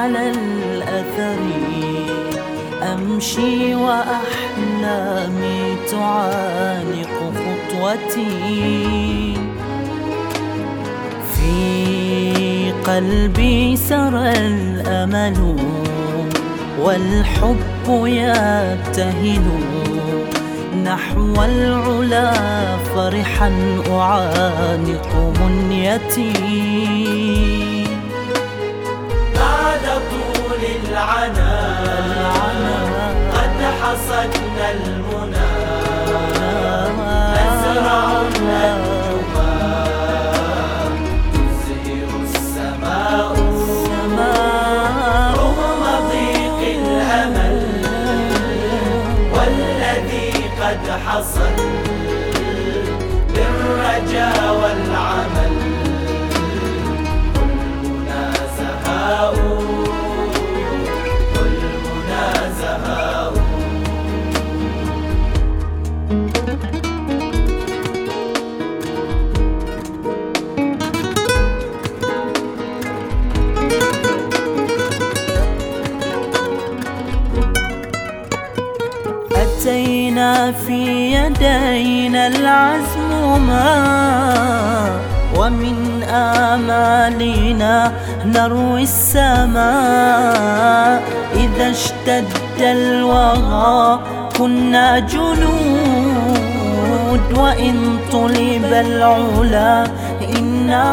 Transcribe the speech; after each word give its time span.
على 0.00 0.30
الأثر. 0.30 1.38
أمشي 2.82 3.74
وأحلامي 3.74 5.76
تعانق 5.90 7.16
خطوتي. 7.40 9.34
في 11.34 12.72
قلبي 12.86 13.76
سرى 13.76 14.32
الأمل 14.32 15.56
والحب 16.80 17.88
يبتهل. 17.88 19.46
نحو 20.84 21.44
العلا 21.44 22.32
فرحا 22.94 23.50
أعانق 23.90 25.10
منيتي. 25.40 26.32
العنا 31.00 31.52
قد 33.34 33.58
حصدنا 33.80 34.66
المنى. 34.70 35.52
نزرع 37.36 38.04
النجوى 38.20 39.52
تزهر 41.32 42.10
السماء. 42.22 43.32
رغم 45.36 45.82
ضيق 46.10 46.60
الأمل. 46.78 47.58
والذي 49.34 50.30
قد 50.60 50.84
حصل 51.06 51.56
في 80.52 81.12
يدينا 81.14 82.26
العزم 82.26 83.42
ما 83.46 85.00
ومن 85.36 86.02
آمالنا 86.10 87.92
نروي 88.24 88.82
السماء 88.82 89.60
إذا 91.34 91.70
اشتد 91.70 92.26
الوغى 92.60 94.00
كنا 94.38 94.98
جنود 94.98 96.40
وإن 97.38 97.98
طلب 98.12 98.64
العلا 98.72 99.86
إنا 100.38 100.84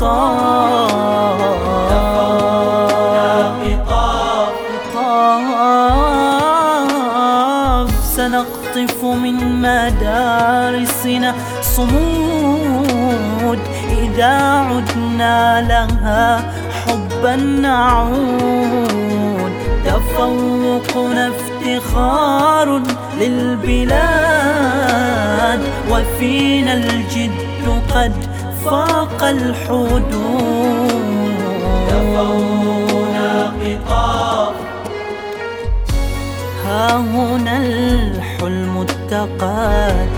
عطاء 0.00 1.14
مدارسنا 9.64 11.30
صمود. 11.62 13.60
إذا 14.02 14.34
عدنا 14.68 15.38
لها 15.70 16.26
حبا 16.80 17.34
نعود. 17.36 18.84
تفوقنا 19.86 21.24
افتخار 21.34 22.68
للبلاد. 23.20 24.52
وفينا 25.90 26.72
الجد 26.72 27.66
قد 27.94 28.14
فاق 28.64 29.20
الحدود. 29.24 30.10
تفوقنا 31.88 33.30
قطاف 33.60 34.54
ها 36.64 36.96
هنا 36.96 37.56
الحلم 37.56 38.33
اتقاد 38.46 40.08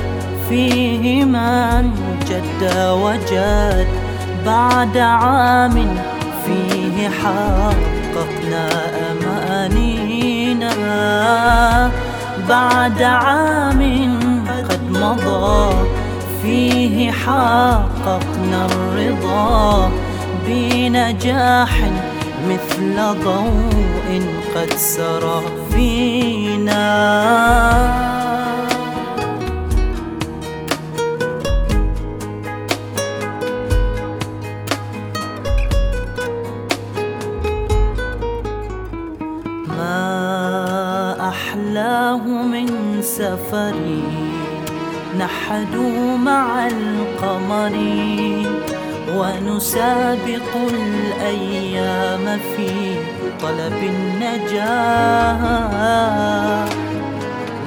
فيه 0.48 1.24
من 1.24 1.90
جد 2.28 2.62
وجاد 2.76 3.86
بعد 4.46 4.96
عام 4.98 5.96
فيه 6.46 7.08
حققنا 7.08 8.68
أمانينا. 9.10 10.70
بعد 12.48 13.02
عام 13.02 14.14
قد 14.68 14.90
مضى 14.90 15.74
فيه 16.42 17.10
حققنا 17.10 18.66
الرضا. 18.66 19.90
بنجاح 20.46 21.90
مثل 22.48 22.96
ضوء 23.24 24.22
قد 24.56 24.72
سرى. 24.76 25.55
فينا. 25.76 26.86
ما 39.68 41.28
أحلاه 41.28 42.24
من 42.26 42.68
سفري 43.02 44.02
نحدوا 45.18 46.16
مع 46.16 46.66
القمر. 46.66 47.76
ونسابق 49.14 50.50
الأيام 50.70 52.40
في 52.56 52.70
طلب 53.42 53.78
النجاة 53.82 55.36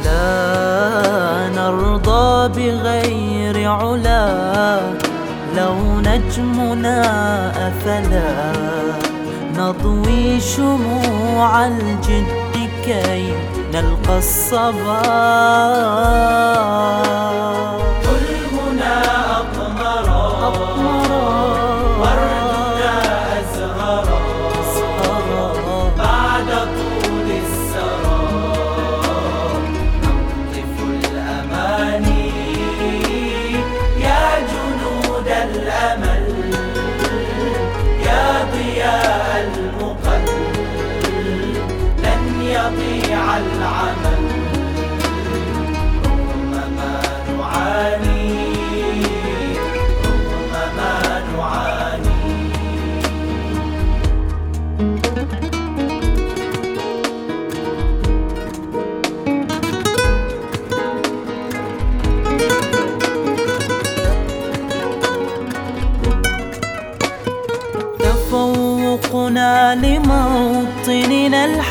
لا 0.06 1.50
نرضى 1.56 2.50
بغير 2.50 3.70
علا 3.70 4.80
لو 5.58 5.76
نجمنا 6.00 7.00
أفلا. 7.68 8.32
نضوي 9.58 10.40
شموع 10.40 11.68
الجد 11.68 12.28
كي 12.86 13.34
نلقى 13.74 14.18
الصبا. 14.18 15.02
جنود 35.48 36.09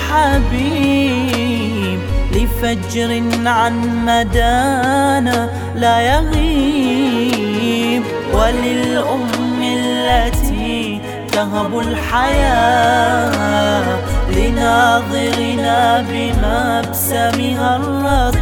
الحبيب 0.08 2.00
لفجر 2.32 3.22
عن 3.46 4.04
مدانا 4.06 5.50
لا 5.76 6.00
يغيب. 6.00 8.02
وللأم 8.34 9.62
التي 9.62 11.00
تهب 11.32 11.78
الحياة 11.78 13.02
لناظرنا 14.30 16.04
بمبسمها 16.10 17.76
الرطيب 17.76 18.37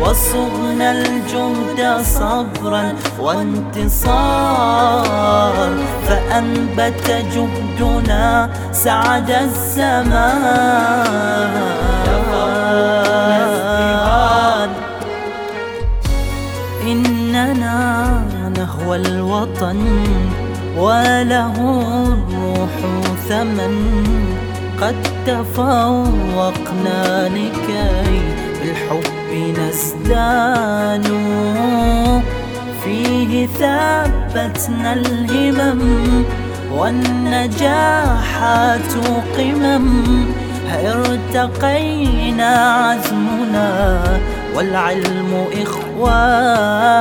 وصغنا 0.00 0.92
الجهد 0.92 2.02
صبرا 2.02 2.92
وانتصار. 3.20 4.10
فأنبت 6.08 7.24
جهدنا 7.34 8.50
سعد 8.72 9.30
الزمان. 9.30 10.60
الوطن 19.60 19.84
وله 20.76 21.56
الروح 22.06 22.74
ثمن. 23.28 23.76
قد 24.80 24.96
تفوقنا 25.26 27.28
لكي 27.28 28.20
بالحب 28.60 29.30
نزدان 29.58 31.04
فيه 32.84 33.32
ثبتنا 33.46 34.90
الهمم 34.92 35.80
والنجاحات 36.72 37.70
قمم 39.38 39.86
ارتقينا 40.86 42.50
عزمنا 42.56 43.70
والعلم 44.56 45.30
إخوان. 45.62 47.00